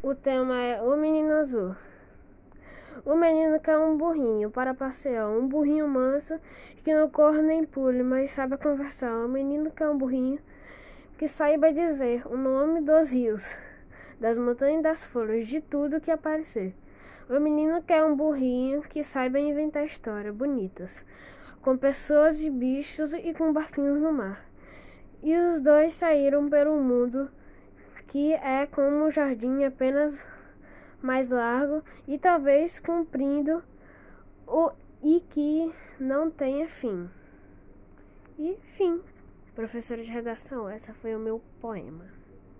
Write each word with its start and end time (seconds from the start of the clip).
O 0.00 0.14
tema 0.14 0.56
é 0.60 0.80
O 0.80 0.96
Menino 0.96 1.32
Azul. 1.34 1.74
O 3.04 3.16
menino 3.16 3.58
quer 3.58 3.76
um 3.78 3.96
burrinho 3.98 4.48
para 4.48 4.72
passear, 4.72 5.28
um 5.28 5.48
burrinho 5.48 5.88
manso 5.88 6.38
que 6.84 6.94
não 6.94 7.10
corre 7.10 7.42
nem 7.42 7.64
pule, 7.64 8.04
mas 8.04 8.30
sabe 8.30 8.56
conversar. 8.58 9.12
O 9.12 9.28
menino 9.28 9.72
quer 9.72 9.88
um 9.88 9.98
burrinho 9.98 10.38
que 11.18 11.26
saiba 11.26 11.72
dizer 11.72 12.24
o 12.28 12.36
nome 12.36 12.80
dos 12.80 13.10
rios, 13.10 13.56
das 14.20 14.38
montanhas 14.38 14.84
das 14.84 15.04
flores, 15.04 15.48
de 15.48 15.60
tudo 15.60 16.00
que 16.00 16.12
aparecer. 16.12 16.76
O 17.28 17.40
menino 17.40 17.82
quer 17.82 18.04
um 18.04 18.14
burrinho 18.14 18.82
que 18.82 19.02
saiba 19.02 19.40
inventar 19.40 19.84
histórias 19.84 20.32
bonitas, 20.32 21.04
com 21.60 21.76
pessoas 21.76 22.40
e 22.40 22.48
bichos 22.48 23.12
e 23.14 23.34
com 23.34 23.52
barquinhos 23.52 24.00
no 24.00 24.12
mar. 24.12 24.48
E 25.24 25.36
os 25.36 25.60
dois 25.60 25.92
saíram 25.94 26.48
pelo 26.48 26.80
mundo 26.80 27.28
que 28.08 28.32
é 28.32 28.66
como 28.66 29.06
um 29.06 29.10
jardim 29.10 29.64
apenas 29.64 30.26
mais 31.00 31.30
largo 31.30 31.82
e 32.06 32.18
talvez 32.18 32.80
comprido 32.80 33.62
o, 34.46 34.70
e 35.02 35.20
que 35.20 35.72
não 36.00 36.30
tenha 36.30 36.68
fim. 36.68 37.08
E 38.38 38.56
fim. 38.76 39.00
Professora 39.54 40.02
de 40.02 40.10
redação, 40.10 40.68
essa 40.68 40.94
foi 40.94 41.14
o 41.14 41.18
meu 41.18 41.40
poema. 41.60 42.06